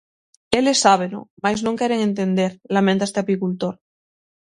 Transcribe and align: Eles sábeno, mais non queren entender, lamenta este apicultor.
Eles 0.59 0.81
sábeno, 0.85 1.19
mais 1.43 1.59
non 1.65 1.77
queren 1.79 1.99
entender, 2.09 2.51
lamenta 2.75 3.07
este 3.09 3.19
apicultor. 3.21 3.75